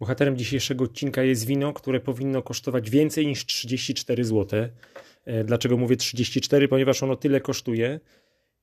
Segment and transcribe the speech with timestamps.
[0.00, 4.68] Bohaterem dzisiejszego odcinka jest wino, które powinno kosztować więcej niż 34 zł.
[5.24, 6.68] E, dlaczego mówię 34?
[6.68, 8.00] Ponieważ ono tyle kosztuje.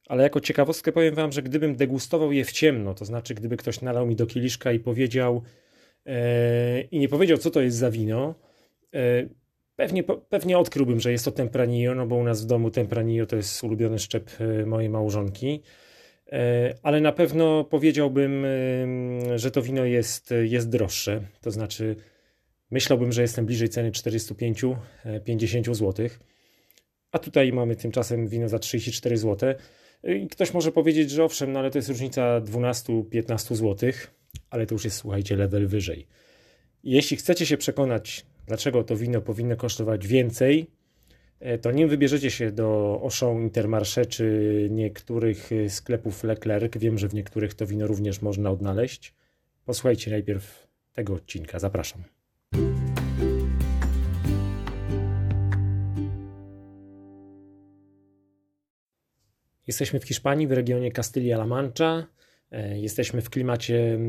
[0.07, 3.81] Ale jako ciekawostkę powiem Wam, że gdybym degustował je w ciemno, to znaczy gdyby ktoś
[3.81, 5.43] nalał mi do kieliszka i powiedział
[6.05, 8.35] e, i nie powiedział, co to jest za wino,
[8.93, 9.27] e,
[9.75, 13.35] pewnie, pewnie odkryłbym, że jest to Tempranillo, no bo u nas w domu Tempranillo to
[13.35, 14.31] jest ulubiony szczep
[14.65, 15.61] mojej małżonki.
[16.31, 21.21] E, ale na pewno powiedziałbym, e, że to wino jest, jest droższe.
[21.41, 21.95] To znaczy,
[22.71, 26.09] myślałbym, że jestem bliżej ceny 45-50 zł.
[27.11, 29.53] A tutaj mamy tymczasem wino za 34 zł.
[30.03, 33.91] I ktoś może powiedzieć, że owszem, no ale to jest różnica 12-15 zł,
[34.49, 36.07] ale to już jest, słuchajcie, level wyżej.
[36.83, 40.76] Jeśli chcecie się przekonać, dlaczego to wino powinno kosztować więcej, E,
[41.61, 47.13] to nim wybierzecie się do Auchan Intermarché czy niektórych e, sklepów Leclerc, wiem, że w
[47.13, 49.13] niektórych to wino również można odnaleźć,
[49.65, 51.59] posłuchajcie najpierw tego odcinka.
[51.59, 52.03] Zapraszam.
[59.67, 62.07] Jesteśmy w Hiszpanii, w regionie Castilla-La Mancha.
[62.51, 63.99] E, jesteśmy w klimacie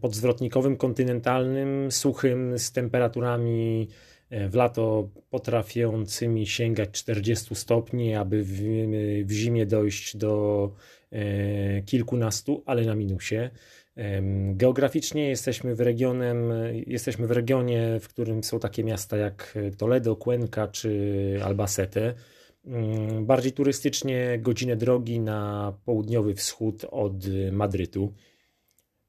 [0.00, 3.88] podzwrotnikowym, kontynentalnym, suchym, z temperaturami
[4.30, 8.60] w lato potrafiącymi sięgać 40 stopni, aby w,
[9.24, 10.72] w zimie dojść do
[11.12, 13.50] e, kilkunastu, ale na minusie.
[14.52, 16.52] Geograficznie jesteśmy w, regionem,
[16.86, 22.14] jesteśmy w regionie, w którym są takie miasta jak Toledo, Cuenca czy Albacete.
[22.64, 27.14] Mm, bardziej turystycznie godzinę drogi na południowy wschód od
[27.52, 28.12] Madrytu.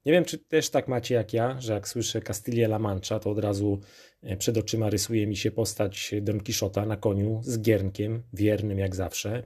[0.06, 3.38] Nie wiem, czy też tak macie jak ja, że jak słyszę Castilla-La Mancha, to od
[3.38, 3.80] razu
[4.22, 8.96] e, przed oczyma rysuje mi się postać Don Quixota na koniu z giernkiem, wiernym jak
[8.96, 9.42] zawsze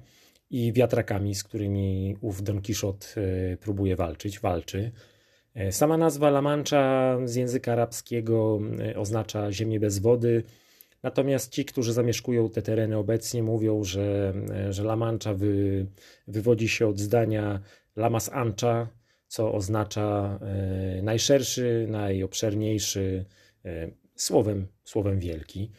[0.50, 4.92] i wiatrakami, z którymi ów Don Quixot e, próbuje walczyć, walczy.
[5.54, 8.60] E, sama nazwa La Mancha z języka arabskiego
[8.96, 10.42] oznacza ziemię bez wody,
[11.02, 14.34] natomiast ci, którzy zamieszkują te tereny obecnie mówią, że,
[14.70, 15.86] że La Mancha wy,
[16.28, 17.60] wywodzi się od zdania
[17.96, 18.88] Lamas Ancha,
[19.34, 23.24] co oznacza e, najszerszy, najobszerniejszy,
[23.64, 25.70] e, słowem, słowem wielki.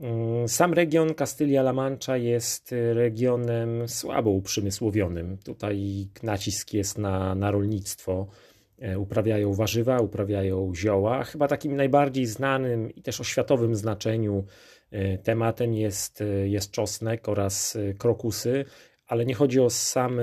[0.00, 5.38] Mm, sam region Castylia-La Mancha jest regionem słabo uprzemysłowionym.
[5.38, 8.26] Tutaj nacisk jest na, na rolnictwo.
[8.78, 11.24] E, uprawiają warzywa, uprawiają zioła.
[11.24, 14.44] Chyba takim najbardziej znanym i też o światowym znaczeniu
[15.22, 18.64] tematem jest, jest czosnek oraz krokusy,
[19.06, 20.20] ale nie chodzi o sam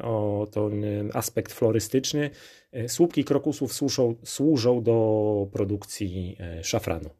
[0.00, 0.84] o ten
[1.14, 2.30] aspekt florystyczny.
[2.72, 7.10] E, słupki krokusów służą, służą do produkcji e, szafranu.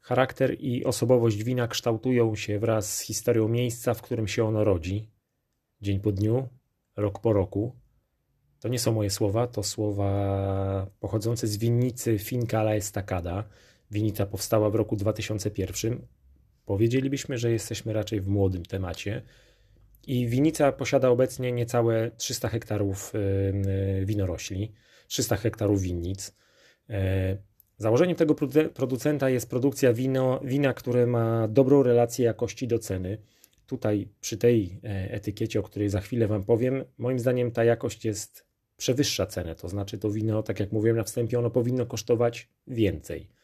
[0.00, 5.08] Charakter i osobowość wina kształtują się wraz z historią miejsca, w którym się ono rodzi.
[5.80, 6.48] Dzień po dniu,
[6.96, 7.76] rok po roku.
[8.60, 13.44] To nie są moje słowa, to słowa pochodzące z winnicy Finca la Estacada,
[13.92, 16.06] Winica powstała w roku 2001.
[16.66, 19.22] Powiedzielibyśmy, że jesteśmy raczej w młodym temacie.
[20.06, 23.12] I winica posiada obecnie niecałe 300 hektarów
[24.04, 24.72] winorośli,
[25.08, 26.34] 300 hektarów winnic.
[26.90, 27.36] E,
[27.78, 28.34] założeniem tego
[28.74, 33.18] producenta jest produkcja wino, wina, które ma dobrą relację jakości do ceny.
[33.66, 38.04] Tutaj przy tej e, etykiecie, o której za chwilę Wam powiem, moim zdaniem ta jakość
[38.04, 39.54] jest przewyższa cenę.
[39.54, 43.41] To znaczy to wino, tak jak mówiłem na wstępie, ono powinno kosztować więcej.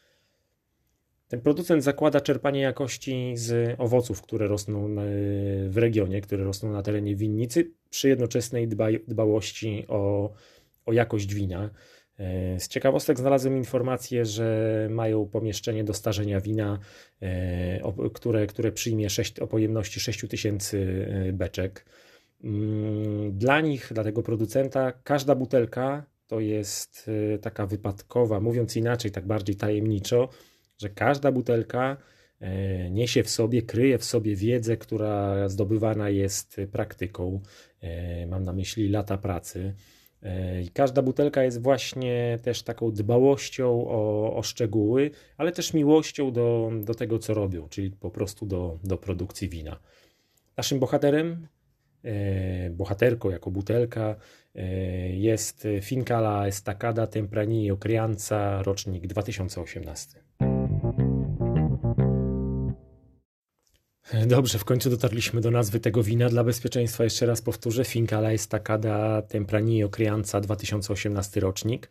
[1.28, 4.94] Ten producent zakłada czerpanie jakości z owoców, które rosną
[5.68, 8.68] w regionie, które rosną na terenie winnicy, przy jednoczesnej
[9.08, 10.32] dbałości o,
[10.86, 11.70] o jakość wina.
[12.18, 16.78] E, z ciekawostek znalazłem informację, że mają pomieszczenie do starzenia wina,
[17.22, 21.84] e, które, które przyjmie 6, o pojemności 6000 e, beczek.
[22.44, 27.10] Mm, dla nich, dla tego producenta, każda butelka to jest
[27.42, 30.28] taka wypadkowa, mówiąc inaczej, tak bardziej tajemniczo,
[30.78, 31.96] że każda butelka
[32.40, 37.40] e, niesie w sobie, kryje w sobie wiedzę, która zdobywana jest praktyką.
[37.80, 39.74] E, mam na myśli lata pracy.
[40.22, 46.32] E, I każda butelka jest właśnie też taką dbałością o, o, szczegóły, ale też miłością
[46.32, 49.78] do, do tego, co robią, czyli po prostu do, do produkcji wina.
[50.56, 51.46] Naszym bohaterem,
[52.70, 54.16] bohaterką jako butelka,
[55.10, 60.47] jest Finca la Estacada Tempranillo Crianza, rocznik 2018.
[64.26, 66.28] Dobrze, w końcu dotarliśmy do nazwy tego wina.
[66.28, 67.84] Dla bezpieczeństwa jeszcze raz powtórzę.
[67.84, 71.90] Finca La Estacada Tempranillo Crianza 2018 rocznik.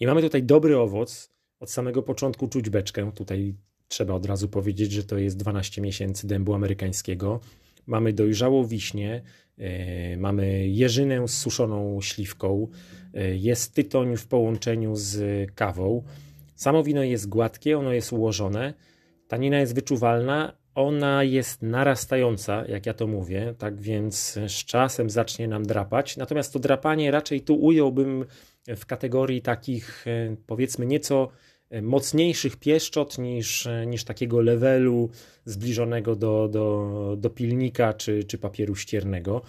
[0.00, 1.30] I mamy tutaj dobry owoc.
[1.60, 3.12] Od samego początku czuć beczkę.
[3.12, 3.54] Tutaj
[3.88, 7.40] trzeba od razu powiedzieć, że to jest 12 miesięcy dębu amerykańskiego.
[7.88, 9.22] mamy dojrzałą wiśnię,
[10.16, 12.68] mamy jeżynę z suszoną śliwką,
[13.32, 15.20] jest tytoń w połączeniu z
[15.54, 16.02] kawą.
[16.56, 18.74] Samo wino jest gładkie, ono jest ułożone,
[19.28, 25.48] tanina jest wyczuwalna, ona jest narastająca, jak ja to mówię, tak więc z czasem zacznie
[25.48, 26.16] nam drapać.
[26.16, 28.24] Natomiast to drapanie raczej tu ująłbym
[28.76, 31.28] w kategorii takich, e, powiedzmy, nieco
[31.70, 35.10] e, mocniejszych pieszczot niż, e, niż takiego levelu
[35.44, 39.42] zbliżonego do, do, do pilnika czy, czy papieru ściernego.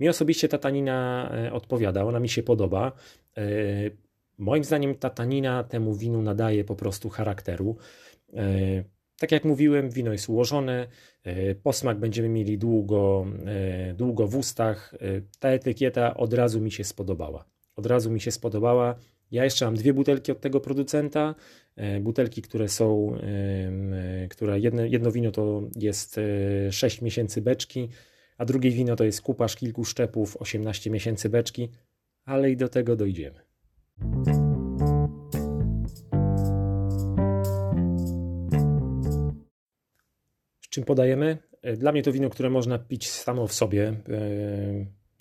[0.00, 2.92] Mi osobiście ta tanina odpowiada, ona mi się podoba.
[4.38, 7.76] Moim zdaniem ta tanina temu winu nadaje po prostu charakteru.
[9.18, 10.86] Tak jak mówiłem, wino jest ułożone,
[11.24, 14.94] e, posmak będziemy mieli długo, e, długo w ustach.
[14.94, 14.98] E,
[15.38, 17.44] ta etykieta od razu mi się spodobała.
[17.76, 18.94] Od razu mi się spodobała.
[19.30, 21.34] Ja jeszcze mam dwie butelki od tego producenta.
[22.00, 23.18] Butelki, które są,
[24.30, 26.20] które jedno, jedno wino to jest
[26.70, 27.88] 6 miesięcy beczki,
[28.38, 31.68] a drugie wino to jest kupasz kilku szczepów, 18 miesięcy beczki,
[32.24, 33.40] ale i do tego dojdziemy.
[40.76, 41.38] Czym podajemy.
[41.62, 43.88] E, dla mnie to wino, które można pić samo w sobie.
[43.88, 43.94] E,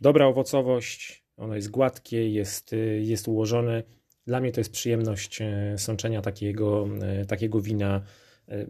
[0.02, 3.84] dobra owocowość, ono jest gładkie, jest, e, jest ułożone.
[4.28, 5.40] Dla mnie to jest przyjemność
[5.78, 6.88] sączenia takiego,
[7.28, 8.02] takiego wina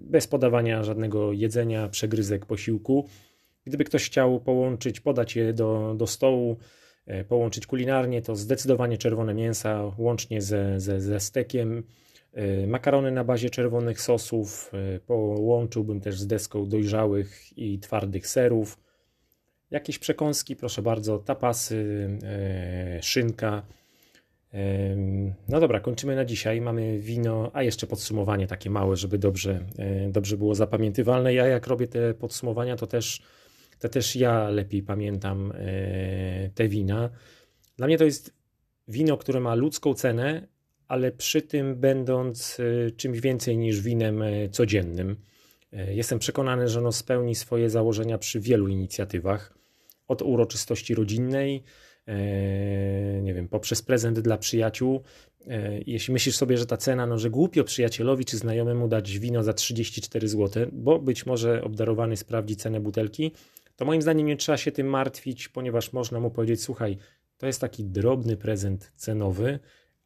[0.01, 3.09] bez podawania żadnego jedzenia, przegryzek, posiłku.
[3.65, 6.57] Gdyby ktoś chciał połączyć, podać je do, do stołu,
[7.27, 11.83] połączyć kulinarnie, to zdecydowanie czerwone mięsa łącznie ze, ze, ze stekiem
[12.67, 18.77] makarony na bazie czerwonych sosów e, połączyłbym też z deską dojrzałych i twardych serów.
[19.71, 23.65] Jakieś przekąski, proszę bardzo, tapasy, e, szynka.
[25.47, 26.61] No dobra, kończymy na dzisiaj.
[26.61, 29.65] Mamy wino, a jeszcze podsumowanie takie małe, żeby dobrze,
[30.09, 31.33] dobrze było zapamiętywalne.
[31.33, 33.21] Ja jak robię te podsumowania, to też,
[33.79, 35.53] to też ja lepiej pamiętam
[36.55, 37.09] te wina.
[37.77, 38.33] Dla mnie to jest
[38.87, 40.47] wino, które ma ludzką cenę,
[40.87, 45.15] ale przy tym będąc y, czymś więcej niż winem y, codziennym.
[45.73, 49.57] Y, jestem przekonany, że ono spełni swoje założenia przy wielu inicjatywach.
[50.07, 51.63] Od uroczystości rodzinnej,
[53.21, 55.03] nie wiem, poprzez prezent dla przyjaciół.
[55.85, 59.53] Jeśli myślisz sobie, że ta cena, no że głupio przyjacielowi czy znajomemu dać wino za
[59.53, 63.31] 34 zł, bo być może obdarowany sprawdzi cenę butelki,
[63.75, 66.97] to moim zdaniem nie trzeba się tym martwić, ponieważ można mu powiedzieć: Słuchaj,
[67.37, 69.59] to jest taki drobny prezent cenowy,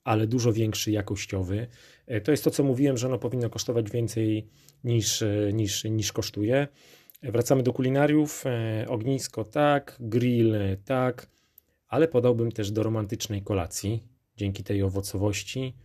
[0.04, 1.68] ale dużo większy jakościowy.
[2.08, 4.48] E, to jest to, co mówiłem, że ono powinno kosztować więcej
[4.84, 6.68] niż, e, niż, niż kosztuje.
[7.22, 8.44] E, wracamy do kulinariów.
[8.88, 10.56] Ognisko tak, grill
[10.86, 11.28] tak,
[11.88, 14.04] ale podałbym też do romantycznej kolacji
[14.38, 15.76] dzięki tej owocowości,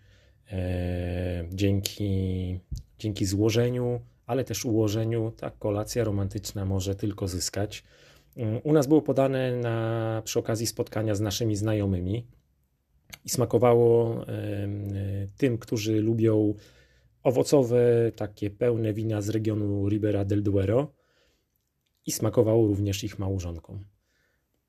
[1.53, 2.61] dzięki,
[2.99, 5.33] dzięki złożeniu, ale też ułożeniu.
[5.37, 7.85] Ta kolacja romantyczna może tylko zyskać.
[8.37, 12.27] Mm, u nas było podane na, przy okazji spotkania z naszymi znajomymi
[13.25, 14.25] i smakowało
[15.37, 16.55] tym, którzy lubią
[17.23, 20.93] owocowe, takie pełne wina z regionu Ribera del Duero
[22.07, 23.85] i smakowało również ich małżonkom.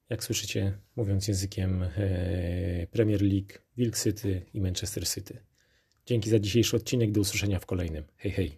[0.09, 5.39] Jak słyszycie, mówiąc językiem e, Premier League, Wilk City i Manchester City.
[6.05, 8.03] Dzięki za dzisiejszy odcinek, do usłyszenia w kolejnym.
[8.17, 8.57] Hej, hej.